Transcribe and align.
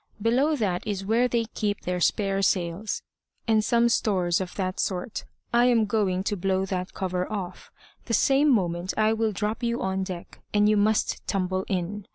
"Below 0.19 0.55
that 0.55 0.87
is 0.87 1.05
where 1.05 1.27
they 1.27 1.45
keep 1.45 1.81
their 1.81 1.99
spare 1.99 2.41
sails, 2.41 3.03
and 3.47 3.63
some 3.63 3.87
stores 3.87 4.41
of 4.41 4.55
that 4.55 4.79
sort. 4.79 5.25
I 5.53 5.65
am 5.65 5.85
going 5.85 6.23
to 6.23 6.35
blow 6.35 6.65
that 6.65 6.95
cover 6.95 7.31
off. 7.31 7.69
The 8.05 8.15
same 8.15 8.49
moment 8.49 8.95
I 8.97 9.13
will 9.13 9.31
drop 9.31 9.61
you 9.61 9.83
on 9.83 10.01
deck, 10.01 10.41
and 10.55 10.67
you 10.67 10.75
must 10.75 11.21
tumble 11.27 11.65
in. 11.67 12.07